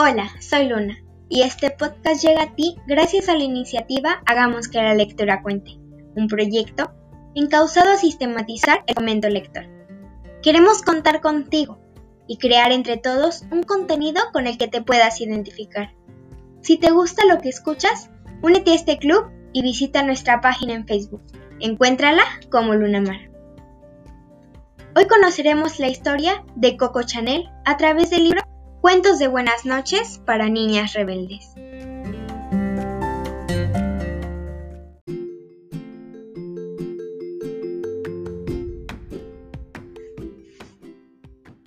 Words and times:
Hola, 0.00 0.30
soy 0.38 0.68
Luna 0.68 0.96
y 1.28 1.42
este 1.42 1.72
podcast 1.72 2.22
llega 2.22 2.44
a 2.44 2.54
ti 2.54 2.76
gracias 2.86 3.28
a 3.28 3.34
la 3.34 3.42
iniciativa 3.42 4.22
Hagamos 4.26 4.68
que 4.68 4.78
la 4.78 4.94
lectura 4.94 5.42
cuente, 5.42 5.72
un 6.14 6.28
proyecto 6.28 6.92
encausado 7.34 7.90
a 7.90 7.96
sistematizar 7.96 8.84
el 8.86 8.94
comento 8.94 9.28
lector. 9.28 9.64
Queremos 10.40 10.82
contar 10.82 11.20
contigo 11.20 11.80
y 12.28 12.38
crear 12.38 12.70
entre 12.70 12.96
todos 12.96 13.42
un 13.50 13.64
contenido 13.64 14.22
con 14.32 14.46
el 14.46 14.56
que 14.56 14.68
te 14.68 14.82
puedas 14.82 15.20
identificar. 15.20 15.96
Si 16.60 16.78
te 16.78 16.92
gusta 16.92 17.26
lo 17.26 17.40
que 17.40 17.48
escuchas, 17.48 18.08
únete 18.40 18.70
a 18.70 18.76
este 18.76 18.98
club 18.98 19.24
y 19.52 19.62
visita 19.62 20.04
nuestra 20.04 20.40
página 20.40 20.74
en 20.74 20.86
Facebook. 20.86 21.22
Encuéntrala 21.58 22.22
como 22.52 22.76
Luna 22.76 23.00
Mar. 23.00 23.32
Hoy 24.94 25.08
conoceremos 25.08 25.80
la 25.80 25.88
historia 25.88 26.44
de 26.54 26.76
Coco 26.76 27.02
Chanel 27.02 27.50
a 27.64 27.76
través 27.76 28.10
del 28.10 28.22
libro 28.22 28.42
Cuentos 28.90 29.18
de 29.18 29.28
buenas 29.28 29.66
noches 29.66 30.18
para 30.24 30.48
niñas 30.48 30.94
rebeldes. 30.94 31.52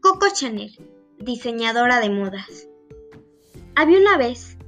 Coco 0.00 0.26
Chanel, 0.34 0.76
diseñadora 1.20 2.00
de 2.00 2.10
modas. 2.10 2.66
Había 3.76 4.00
una 4.00 4.18
vez, 4.18 4.58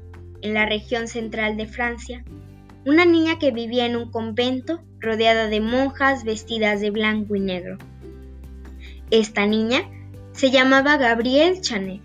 en 0.40 0.54
la 0.54 0.66
región 0.66 1.09
central 1.09 1.56
de 1.56 1.66
Francia, 1.66 2.24
una 2.84 3.04
niña 3.04 3.40
que 3.40 3.51
vivía 3.51 3.87
en 3.87 3.96
un 3.96 4.12
convento 4.12 4.84
rodeada 5.01 5.48
de 5.48 5.60
monjas 5.60 6.23
vestidas 6.23 6.80
de 6.80 6.92
blanco 6.92 7.34
y 7.34 7.40
negro. 7.40 7.76
Esta 9.10 9.46
niña 9.46 9.90
se 10.30 10.52
llamaba 10.52 10.96
Gabrielle 10.96 11.60
Chanel. 11.60 12.02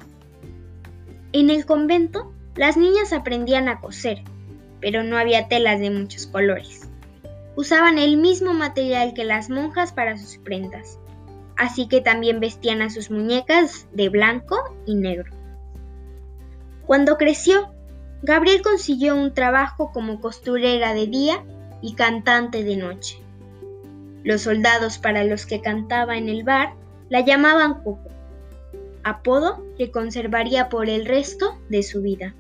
En 1.34 1.50
el 1.50 1.66
convento, 1.66 2.34
las 2.56 2.76
niñas 2.76 3.14
aprendían 3.14 3.70
a 3.70 3.80
coser, 3.80 4.22
pero 4.82 5.04
no 5.04 5.18
había 5.18 5.48
telas 5.48 5.80
de 5.80 5.90
muchos 5.90 6.28
colores. 6.28 6.90
Usaban 7.56 7.98
el 7.98 8.18
mismo 8.18 8.54
material 8.54 9.14
que 9.14 9.24
las 9.24 9.50
monjas 9.50 9.94
para 9.94 10.18
sus 10.18 10.38
prendas, 10.38 11.00
así 11.56 11.88
que 11.88 12.02
también 12.02 12.42
vestían 12.42 12.82
a 12.82 12.90
sus 12.90 13.12
muñecas 13.12 13.88
de 13.94 14.10
blanco 14.10 14.58
y 14.86 14.96
negro. 14.96 15.32
Cuando 16.86 17.18
creció, 17.18 17.74
Gabriel 18.24 18.62
consiguió 18.62 19.16
un 19.16 19.34
trabajo 19.34 19.94
como 19.94 20.20
costurera 20.20 20.94
de 20.94 21.08
día 21.08 21.46
y 21.82 21.96
cantante 21.96 22.66
de 22.66 22.76
noche. 22.76 23.20
Los 24.26 24.42
soldados 24.42 24.98
para 24.98 25.24
los 25.24 25.46
que 25.46 25.62
cantaba 25.62 26.18
en 26.18 26.28
el 26.28 26.44
bar 26.44 26.74
la 27.10 27.22
llamaban 27.22 27.76
Coco 27.84 28.11
apodo 29.04 29.64
que 29.78 29.92
conservaría 29.92 30.70
por 30.70 30.90
el 30.90 31.06
resto 31.06 31.58
de 31.70 31.84
su 31.84 32.02
vida. 32.02 32.36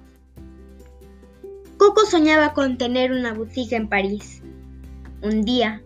Coco 1.77 2.05
soñaba 2.05 2.53
con 2.53 2.77
tener 2.77 3.11
una 3.11 3.33
boutique 3.33 3.75
en 3.75 3.89
París. 3.89 4.41
Un 5.23 5.43
día, 5.43 5.81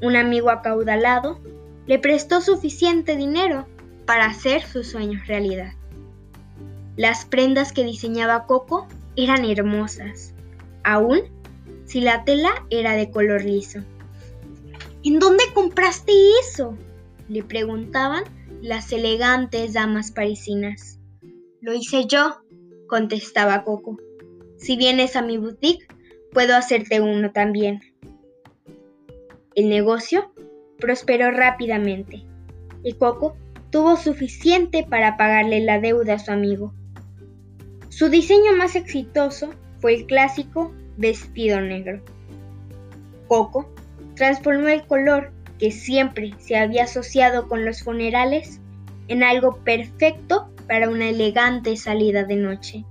un 0.00 0.16
amigo 0.16 0.50
acaudalado 0.50 1.40
le 1.86 1.98
prestó 1.98 2.40
suficiente 2.40 3.16
dinero 3.16 3.66
para 4.06 4.26
hacer 4.26 4.62
sus 4.62 4.88
sueños 4.88 5.26
realidad. 5.26 5.72
Las 6.96 7.24
prendas 7.24 7.72
que 7.72 7.84
diseñaba 7.84 8.46
Coco 8.46 8.86
eran 9.16 9.44
hermosas, 9.44 10.32
aún 10.82 11.22
si 11.84 12.00
la 12.00 12.24
tela 12.24 12.64
era 12.70 12.92
de 12.94 13.10
color 13.10 13.44
liso. 13.44 13.80
¿En 15.02 15.18
dónde 15.18 15.44
compraste 15.52 16.12
eso? 16.40 16.76
Le 17.28 17.42
preguntaban 17.42 18.24
las 18.60 18.92
elegantes 18.92 19.72
damas 19.72 20.10
parisinas. 20.10 20.98
Lo 21.60 21.72
hice 21.72 22.06
yo, 22.06 22.42
contestaba 22.88 23.64
Coco. 23.64 23.98
Si 24.56 24.76
vienes 24.76 25.16
a 25.16 25.22
mi 25.22 25.38
boutique, 25.38 25.86
puedo 26.32 26.56
hacerte 26.56 27.00
uno 27.00 27.32
también. 27.32 27.80
El 29.54 29.68
negocio 29.68 30.32
prosperó 30.78 31.30
rápidamente 31.30 32.24
y 32.82 32.94
Coco 32.94 33.36
tuvo 33.70 33.96
suficiente 33.96 34.86
para 34.88 35.16
pagarle 35.16 35.60
la 35.60 35.80
deuda 35.80 36.14
a 36.14 36.18
su 36.18 36.30
amigo. 36.30 36.72
Su 37.88 38.08
diseño 38.08 38.56
más 38.56 38.76
exitoso 38.76 39.50
fue 39.80 39.94
el 39.94 40.06
clásico 40.06 40.72
vestido 40.96 41.60
negro. 41.60 42.02
Coco 43.28 43.72
transformó 44.14 44.68
el 44.68 44.86
color 44.86 45.33
que 45.58 45.70
siempre 45.70 46.34
se 46.38 46.56
había 46.56 46.84
asociado 46.84 47.48
con 47.48 47.64
los 47.64 47.82
funerales 47.82 48.60
en 49.08 49.22
algo 49.22 49.56
perfecto 49.64 50.50
para 50.66 50.88
una 50.88 51.08
elegante 51.08 51.76
salida 51.76 52.24
de 52.24 52.36
noche. 52.36 52.84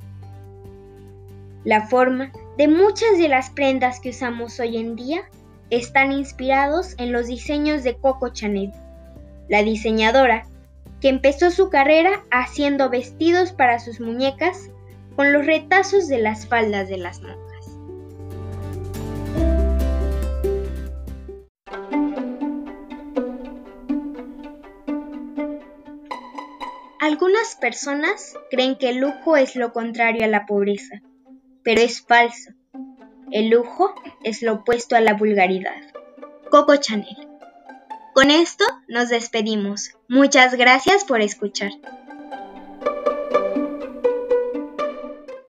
La 1.63 1.87
forma 1.87 2.31
de 2.57 2.67
muchas 2.67 3.17
de 3.17 3.29
las 3.29 3.49
prendas 3.49 3.99
que 3.99 4.09
usamos 4.09 4.59
hoy 4.59 4.77
en 4.77 4.95
día 4.95 5.23
están 5.69 6.11
inspirados 6.11 6.95
en 6.97 7.11
los 7.11 7.27
diseños 7.27 7.83
de 7.83 7.97
Coco 7.97 8.29
Chanel, 8.29 8.71
la 9.49 9.63
diseñadora 9.63 10.45
que 11.01 11.09
empezó 11.09 11.51
su 11.51 11.69
carrera 11.69 12.23
haciendo 12.31 12.89
vestidos 12.89 13.51
para 13.51 13.79
sus 13.79 13.99
muñecas 13.99 14.69
con 15.15 15.33
los 15.33 15.45
retazos 15.45 16.07
de 16.07 16.19
las 16.19 16.47
faldas 16.47 16.89
de 16.89 16.97
las 16.97 17.21
monjas. 17.21 17.52
Algunas 27.03 27.55
personas 27.55 28.33
creen 28.49 28.77
que 28.77 28.87
el 28.87 28.99
lujo 28.99 29.35
es 29.35 29.57
lo 29.57 29.73
contrario 29.73 30.23
a 30.23 30.29
la 30.29 30.45
pobreza, 30.45 31.01
pero 31.61 31.81
es 31.81 31.99
falso. 31.99 32.51
El 33.29 33.49
lujo 33.49 33.93
es 34.23 34.41
lo 34.41 34.53
opuesto 34.53 34.95
a 34.95 35.01
la 35.01 35.13
vulgaridad. 35.13 35.81
Coco 36.49 36.77
Chanel. 36.77 37.27
Con 38.13 38.31
esto 38.31 38.63
nos 38.87 39.09
despedimos. 39.09 39.91
Muchas 40.07 40.55
gracias 40.55 41.03
por 41.03 41.19
escuchar. 41.19 41.71